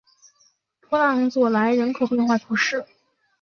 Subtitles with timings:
[0.79, 2.83] 普朗佐莱人口变化图示